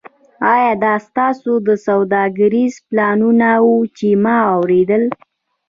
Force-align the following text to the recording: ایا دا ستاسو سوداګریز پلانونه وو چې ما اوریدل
ایا 0.53 0.71
دا 0.83 0.93
ستاسو 1.07 1.51
سوداګریز 1.87 2.73
پلانونه 2.87 3.49
وو 3.65 3.75
چې 3.97 4.07
ما 4.23 4.37
اوریدل 4.55 5.03